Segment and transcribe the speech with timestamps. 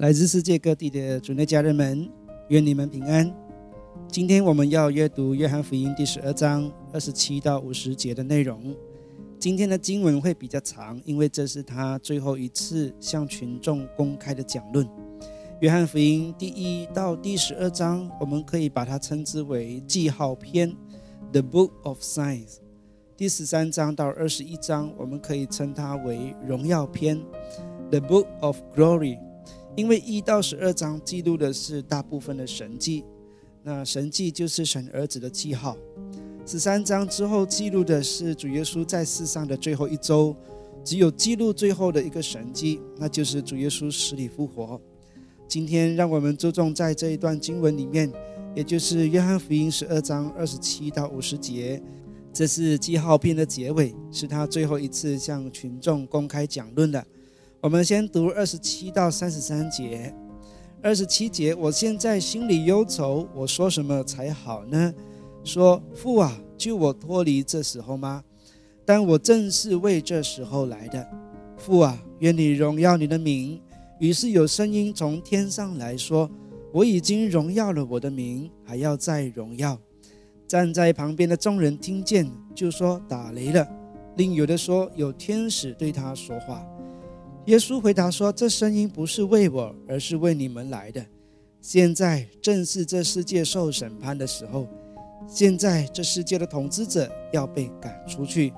[0.00, 2.10] 来自世界各地的主内家人们，
[2.48, 3.30] 愿你们平安。
[4.08, 8.74] 今天我们要阅读约翰福音第十二章二十七到五十节的内容。
[9.38, 14.88] 今天的经文会比较长，因为这是他最后一次向群众公开的讲论。
[15.60, 20.74] 约翰福音第一到第十二章，我们可以把它称之为记号篇
[21.30, 22.56] （The Book of Signs）。
[23.18, 27.20] 第十三章到二十一章，我们可以称它为荣耀篇
[27.90, 29.18] （The Book of Glory）。
[29.76, 33.04] 因为一到十二章记录的是大部分的神迹，
[33.62, 35.76] 那神迹就是神儿子的记号。
[36.46, 40.34] 十三章之后记录的是主耶稣在世上的最后一周，
[40.84, 44.80] 只有记录最后的一个神迹，那就是主耶稣死里复活。
[45.46, 48.10] 今天让我们注重在这一段经文里面，
[48.54, 51.80] 也就是约翰福音十二章二十七到五十节，
[52.32, 57.04] 这是记号篇的结尾，是他最后一次向群众公开讲论的。
[57.62, 60.14] 我们先读二十七到三十三节。
[60.82, 64.94] 二十七节，我现在心里忧愁，我说什么才好呢？
[65.44, 68.24] 说父啊，救我脱离这时候吗？
[68.86, 71.06] 但我正是为这时候来的。
[71.58, 73.60] 父啊，愿你荣耀你的名。
[73.98, 76.30] 于是有声音从天上来说
[76.72, 79.78] ：“我已经荣耀了我的名，还要再荣耀。”
[80.48, 83.68] 站在旁边的众人听见，就说：“打雷了。”
[84.16, 86.66] 另有的说：“有天使对他说话。”
[87.46, 91.04] 耶稣回答说：“这声音不是为我，而是为你们来的。
[91.60, 94.66] 现在正是这世界受审判的时候。
[95.26, 98.52] 现在这世界的统治者要被赶出去。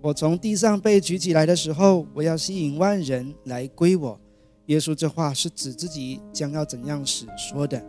[0.00, 4.18] 我从地上被举起来的时候，我要吸引万人来归我。”
[4.66, 7.82] 耶稣这话是指自己将要怎样死说的。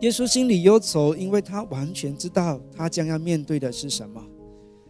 [0.00, 4.24] 耶稣心里忧愁，因为他完全知道他将要面对的是什么。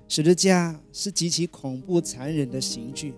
[0.06, 3.14] 十字架是极其恐怖、残忍的刑具。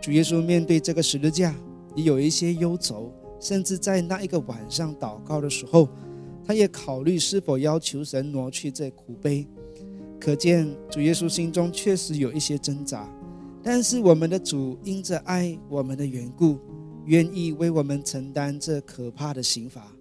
[0.00, 1.54] 主耶稣面对这个十字架，
[1.94, 5.88] 也有一些忧愁，甚至在那一个晚上祷告的时候，
[6.44, 9.46] 他也考虑是否要求神挪去这苦悲。
[10.18, 13.08] 可见主耶稣心中确实有一些挣扎。
[13.62, 16.58] 但是我们的主因着爱我们的缘故，
[17.04, 19.92] 愿意为我们承担这可怕的刑罚。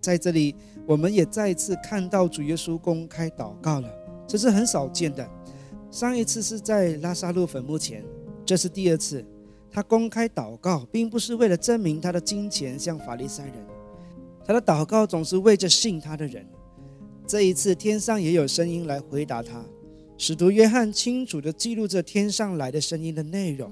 [0.00, 0.54] 在这里，
[0.86, 3.90] 我们也再次看到主耶稣公开祷告了，
[4.26, 5.28] 这是很少见的。
[5.90, 8.02] 上一次是在拉萨路坟墓前，
[8.46, 9.22] 这是第二次。
[9.70, 13.54] 他公开祷告，并不是为了证明他的金钱像法利赛人，
[14.42, 16.46] 他的祷告总是为着信他的人。
[17.26, 19.62] 这一次，天上也有声音来回答他。
[20.16, 23.70] 使徒约翰清楚地记录着天上来的声音的内容，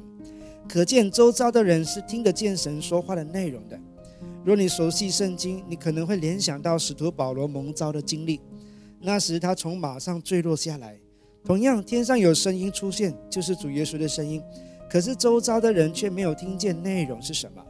[0.69, 3.81] 可见周遭的人是听得见神说话的内容的。
[4.45, 8.41] 若你熟悉圣经，你可能会联想到使徒保罗蒙召的经历。
[9.01, 10.99] 那时他从马上坠落下来，
[11.45, 14.43] 同样天上有声音出现，就是主耶稣的声音。
[14.91, 17.63] 可是周遭的人却没有听见内容是什么。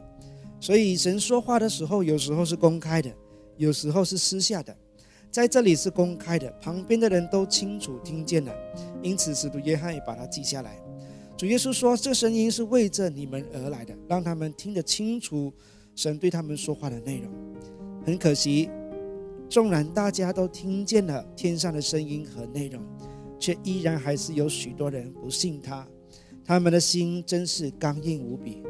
[0.61, 3.11] 所以神说话的时候，有时候是公开的，
[3.57, 4.75] 有时候是私下的。
[5.29, 8.55] 在这里是公开的，旁边的人都清楚听见了，
[9.01, 10.79] 因此使徒约翰也把它记下来。
[11.35, 15.51] 主耶稣说：“这声音是为着你们而来的，让他们听得清楚
[15.93, 17.29] 神对他们说话的内容。”
[18.05, 18.69] 很可惜，
[19.49, 22.81] 纵然大家都听见了天上的声音和内容，
[23.45, 25.87] 却依然还是有许多人不信他，
[26.43, 28.63] 他们的心真是刚硬无比。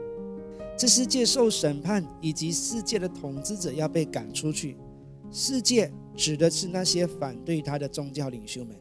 [0.77, 4.75] 这世界受审判，以及世界的统治者要被赶出去。
[5.31, 5.89] 世界。
[6.17, 8.73] 指的是那些反对他的宗教领袖们，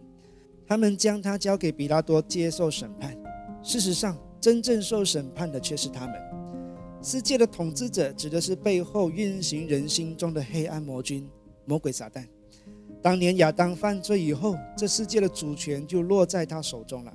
[0.68, 3.12] 他们将他交给比拉多接受审判。
[3.60, 6.14] 事实上，真正受审判的却是他们。
[7.02, 11.28] 世界的统治者指的是背后运行人心中的黑暗魔君——
[11.66, 12.24] 魔鬼撒旦。
[13.04, 17.12] 当年亚当犯罪以后，这世界的主权就落在他手中了。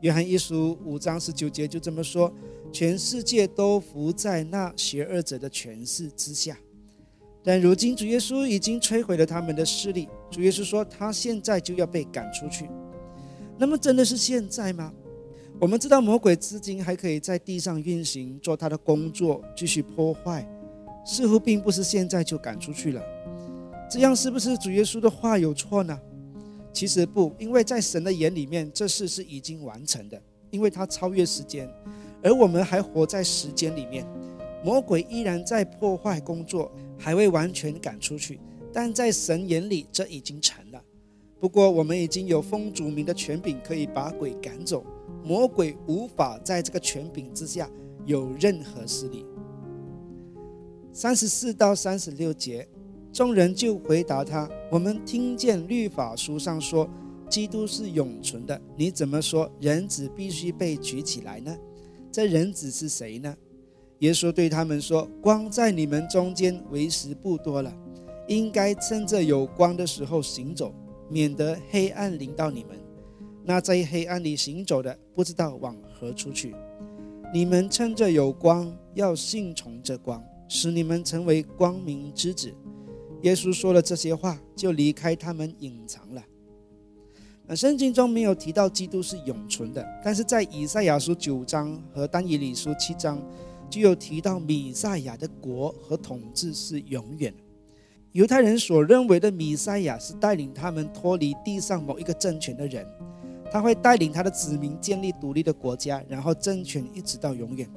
[0.00, 2.34] 约翰一书五章十九节就这么说：
[2.72, 6.58] 全世界都伏在那邪恶者的权势之下。
[7.44, 10.08] 但如今主耶稣已经摧毁了他们的势力。
[10.32, 12.68] 主耶稣说，他现在就要被赶出去。
[13.56, 14.92] 那么，真的是现在吗？
[15.60, 20.44] 我们知道魔鬼至今还可以在地上运行，做他的工作，继续破坏。
[21.06, 23.00] 似乎并不是现在就赶出去了。
[23.90, 26.00] 这样是不是主耶稣的话有错呢？
[26.72, 30.22] 其实不，因为在神的眼里面，这事是已经完成的，
[30.52, 31.68] 因为他超越时间，
[32.22, 34.06] 而我们还活在时间里面。
[34.64, 38.38] 魔鬼依然在破坏工作，还未完全赶出去，
[38.72, 40.80] 但在神眼里这已经成了。
[41.40, 44.84] 不过我们已经有封主名的权柄，可以把鬼赶走，
[45.24, 47.68] 魔鬼无法在这个权柄之下
[48.06, 49.26] 有任何势力。
[50.92, 52.68] 三十四到三十六节，
[53.12, 56.88] 众人就回答他：“我们听见律法书上说，
[57.28, 61.56] 基督是永存的，你怎么说人子必须被举起来呢？
[62.12, 63.36] 这人子是谁呢？”
[63.98, 67.76] 耶稣对他们说：“光在你们中间为时不多了，
[68.28, 70.72] 应该趁着有光的时候行走，
[71.08, 72.78] 免得黑暗临到你们。
[73.44, 76.54] 那在黑暗里行走的，不知道往何处去。
[77.34, 82.54] 你们趁着有光，要信从这光，使你们成为光明之子。”
[83.22, 86.22] 耶稣说了这些话，就离开他们，隐藏了。
[87.46, 93.22] 那圣经中没有提到基督是永存的，但是在以赛亚书九章和但以理书七章。
[93.70, 97.32] 就有提到米赛亚的国和统治是永远。
[98.10, 102.84] 犹太人所认为的米赛亚是带领他们脱离地上某一个政权的人，
[103.48, 107.70] 他会带领他的子民建立独立的国家，然后政权一直到永远。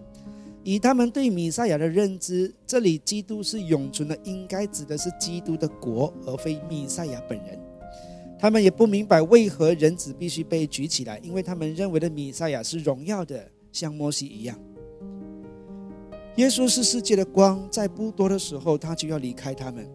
[0.63, 7.59] 以他们对米赛亚的认知，这里基督是永存的，应该指的是基督的国，而非米赛亚本人。
[8.39, 14.57] 他们也不明白为何人子必须被举起来，因为他们认为的米赛亚是荣耀的，像摩西一样。
[16.37, 19.87] 耶稣是世界的光，在不多的时候，他就要离开他们。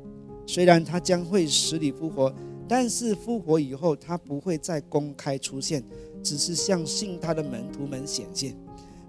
[0.46, 2.32] 虽然他将会死里复活，
[2.68, 5.82] 但是复活以后，他不会再公开出现，
[6.22, 8.54] 只是向信他的门徒们显现。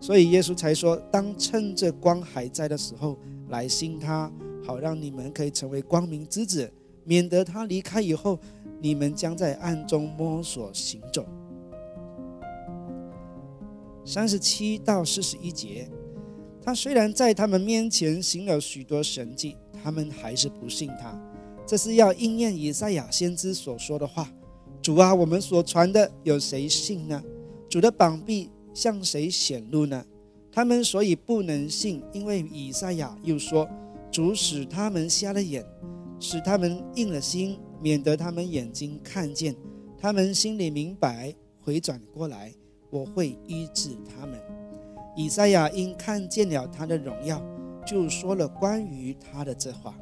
[0.01, 3.18] 所以耶稣才说：“当趁着光还在的时候
[3.50, 4.31] 来信他，
[4.66, 6.72] 好让你们可以成为光明之子，
[7.04, 8.40] 免得他离开以后，
[8.81, 11.25] 你们将在暗中摸索行走。”
[14.06, 15.90] 三十七到四十一节。
[16.62, 21.19] 他虽然在他们面前行了许多神迹，他们还是不信他。
[21.66, 24.30] 这是要应验以赛亚先知所说的话
[24.81, 27.24] ：“主啊，我们所传的有谁信呢？
[27.69, 30.05] 主的膀臂向谁显露呢？”
[30.49, 33.69] 他们所以不能信，因为以赛亚又说
[34.09, 35.65] ：“主使他们瞎了眼，
[36.17, 39.53] 使他们硬了心，免得他们眼睛看见，
[39.97, 42.53] 他们心里明白，回转过来，
[42.89, 44.39] 我会医治他们。”
[45.15, 47.43] 以赛亚因看见了他的荣耀，
[47.85, 49.93] 就说了关于他的这话。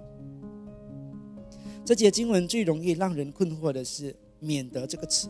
[1.84, 5.28] 这节经文最容易让人困惑的是“免得”这个词，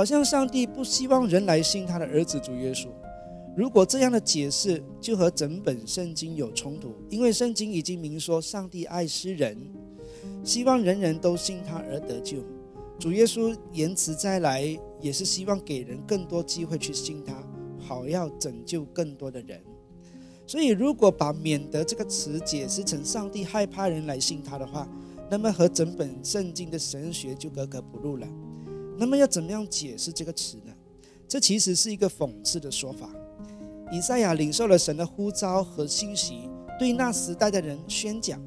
[0.00, 2.88] 好像上帝不希望人来信他的儿子主耶稣。
[3.54, 9.54] 如果这样的解释，就和整本圣经有冲突，因为圣经已经明说上帝爱世人，
[10.42, 12.38] 希望人人都信他而得救。
[12.98, 17.34] 主耶稣言辞再来，也是希望给人更多机会去信他。
[17.78, 19.62] 好，要拯救更多的人。
[20.46, 24.88] 所以，如果把“免得”这个词解释成上帝害怕人来信他的话，
[25.30, 28.26] 那么和整本圣经的神学就格格不入了。
[29.00, 30.74] 那么，要怎么样解释这个词呢？
[31.26, 33.08] 这其实是一个讽刺的说法。
[33.90, 38.38] 以赛亚领受了神的呼召和信息，对那时代的人宣讲。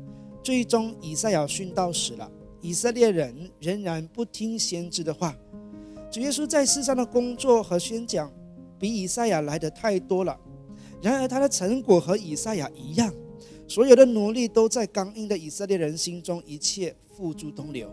[0.44, 5.36] 最终，以赛亚殉道死了，以色列人仍然不听先知的话。
[6.12, 8.32] 主耶稣在世上的工作和宣讲。
[8.80, 10.38] 比以赛亚来的太多了，
[11.02, 13.14] 然而他的成果和以赛亚一样，
[13.66, 17.90] 所有的努力都在刚硬的以色列人心中一切付诸东流，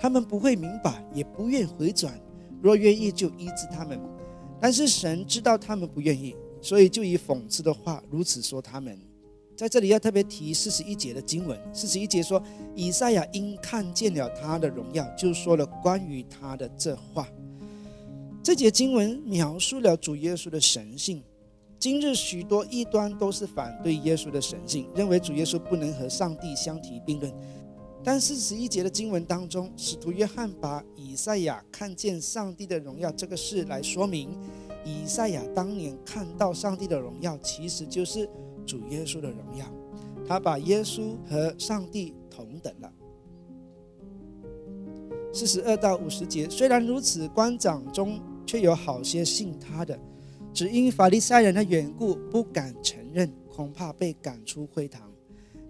[0.00, 2.18] 他们不会明白，也不愿回转。
[2.62, 4.00] 若愿意就医治他们，
[4.58, 8.98] 但是神知道他们不愿意，所以就以讽刺的话如此说他们。
[9.54, 12.42] 在这里要特别提四十一节的经文，四十一节说
[12.74, 17.28] 以赛亚因看见了他的荣耀，就说了关于他的这话。
[18.42, 21.22] 这节经文描述了主耶稣的神性。
[21.78, 27.32] 今日许多异端都是反对耶稣的神性，认为主耶稣不能和上帝相提并论。
[28.02, 34.36] 但四十一节的经文当中，使徒约翰把以赛亚看见上帝的荣耀这个事来说明，
[34.84, 38.28] 以赛亚当年看到上帝的荣耀，其实就是
[38.66, 39.66] 主耶稣的荣耀。
[40.26, 42.92] 他把耶稣和上帝同等了。
[45.32, 48.20] 四十二到五十节，虽然如此，官长中。
[48.46, 49.96] 却有好些信他的，
[50.52, 55.09] 只因法利赛人的缘故不敢承认，恐怕被赶出会堂。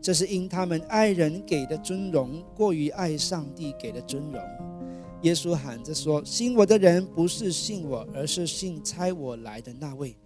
[0.00, 4.40] 这是因他们爱人给的尊荣过于爱上帝给的尊荣。
[5.22, 10.16] 耶稣喊着说：“信我的人不是信我，而是信差我来的那位。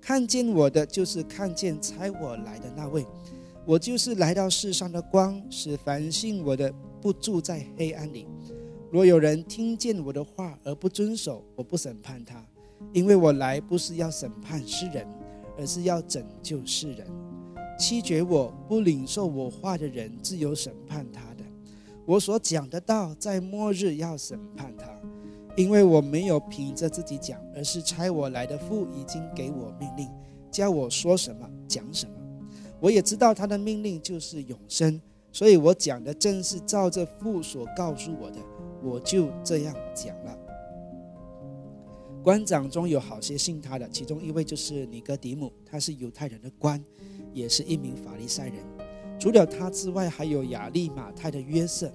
[0.00, 3.04] 看见我的，就是看见差我来的那位。
[3.66, 8.28] 我就是来到世上的光，使凡信我的不住在黑暗里。”
[8.92, 12.46] 若有人听见我的话而不遵守，我不审判他，
[12.92, 15.04] 因为我来不是要审判世人，
[15.58, 17.04] 而是要拯救世人。
[17.78, 21.44] 七绝我不领受我话的人，自有审判他的。
[22.06, 24.86] 我所讲的道，在末日要审判他，
[25.56, 30.08] 因为我没有凭着自己讲，而是差我来的父已经给我命令，
[30.50, 32.12] 叫我说什么讲什么。
[32.80, 35.00] 我也知道他的命令就是永生，
[35.32, 38.38] 所以我讲的正是照着父所告诉我的。
[38.82, 40.38] 我就这样讲了。
[42.22, 46.82] 官长中有好些信他的，其中一位就是尼哥底母，他是犹太人的官，
[47.34, 48.56] 也是一名法利赛人。
[49.18, 51.92] 除了他之外，还有亚利马泰的约瑟，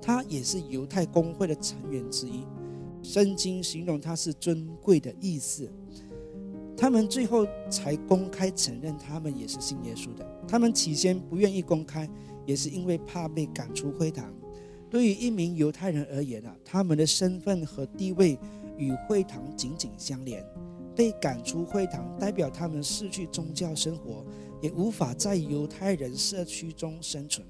[0.00, 2.44] 他也是犹太公会的成员之一。
[3.02, 5.68] 圣经形容他是尊贵的意思。
[6.76, 10.26] 他们最后才公开承认，他们也是信耶稣的。
[10.48, 12.08] 他们起先不愿意公开，
[12.44, 14.32] 也是因为怕被赶出会堂。
[14.90, 18.38] 对于一名犹太人而言啊，他们的身份和地位
[18.76, 20.44] 与会堂紧紧相连。
[20.94, 24.24] 被赶出会堂，代表他们失去宗教生活，
[24.62, 27.46] 也无法在犹太人社区中生存。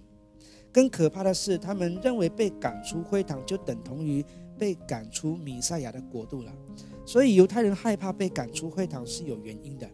[0.72, 4.24] 更可怕的是，他们认为被赶出会堂就等同于
[4.58, 6.52] 被赶出弥赛亚的国度了。
[7.04, 9.88] 所以，犹太人害怕被赶出会堂是有原因的，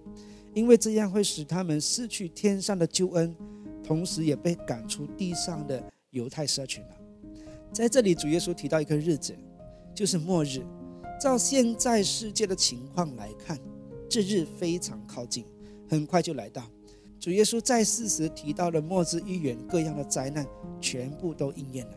[0.55, 3.35] 因为这样会使他们失去天上的救恩，
[3.83, 6.91] 同时也被赶出地上的犹太社群了。
[7.73, 9.35] 在这里，主耶稣提到一个日子，
[9.95, 10.63] 就是末日。
[11.21, 13.59] 照现在世界的情况来看，
[14.09, 15.45] 这日非常靠近，
[15.89, 16.63] 很快就来到。
[17.21, 20.47] 主耶稣在世时提到的末日预言，各样的灾难
[20.81, 21.93] 全部都应验了，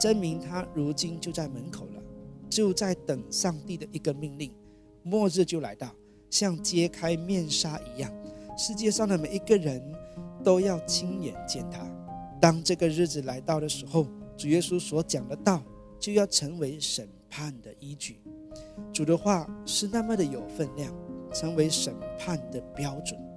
[0.00, 2.02] 证明他如今就在门口了，
[2.48, 4.50] 就在等上帝的一个命令，
[5.02, 5.94] 末日就来到，
[6.30, 8.10] 像揭开面纱一样，
[8.56, 9.82] 世界上的每一个人
[10.42, 11.86] 都要亲眼见他。
[12.40, 15.62] 当这个日子来到的时候，主耶稣所讲的道
[16.00, 18.18] 就要成为审判的依据。
[18.94, 20.90] 主的话是那么的有分量，
[21.34, 23.27] 成为审判的标准。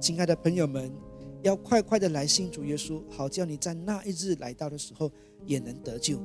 [0.00, 0.92] 亲爱的朋友们，
[1.42, 5.10] 要快快的来信主耶稣，好叫你在那一日来到的时候
[5.44, 6.18] 也能得救。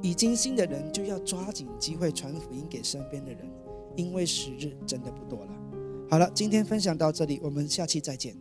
[0.00, 3.50] 已经信的人就要抓紧机会传福音给身边的人，
[3.96, 5.52] 因为时日真的不多了。
[6.08, 8.36] 好了，今天分享到这里，我们下期再见。